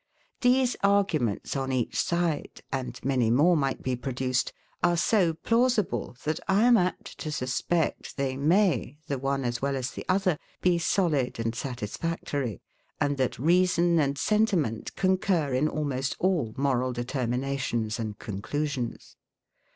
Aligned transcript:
These 0.41 0.75
arguments 0.83 1.55
on 1.55 1.71
each 1.71 1.95
side 1.95 2.61
(and 2.71 2.99
many 3.05 3.29
more 3.29 3.55
might 3.55 3.83
be 3.83 3.95
produced) 3.95 4.51
are 4.81 4.97
so 4.97 5.31
plausible, 5.31 6.17
that 6.23 6.39
I 6.47 6.63
am 6.63 6.75
apt 6.75 7.19
to 7.19 7.31
suspect, 7.31 8.17
they 8.17 8.35
may, 8.35 8.97
the 9.05 9.19
one 9.19 9.45
as 9.45 9.61
well 9.61 9.75
as 9.75 9.91
the 9.91 10.03
other, 10.09 10.39
be 10.59 10.79
solid 10.79 11.37
and 11.39 11.53
satisfactory, 11.53 12.63
and 12.99 13.17
that 13.17 13.37
reason 13.37 13.99
and 13.99 14.17
sentiment 14.17 14.95
concur 14.95 15.53
in 15.53 15.67
almost 15.67 16.15
all 16.17 16.55
moral 16.57 16.93
determinations 16.93 17.99
and 17.99 18.17
conclusions. 18.17 19.17